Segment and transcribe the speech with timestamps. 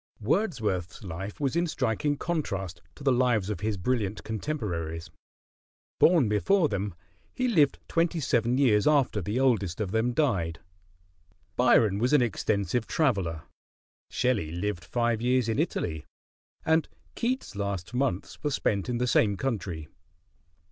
[0.19, 5.11] Wordsworth's life was in striking contrast to the lives of his brilliant contemporaries.
[5.99, 6.95] Born before them,
[7.35, 10.59] he lived twenty seven years after the oldest of them died.
[11.55, 13.43] Byron was an extensive traveler,
[14.09, 16.05] Shelley lived five years in Italy,
[16.65, 19.87] and Keats' last months were spent in the same country.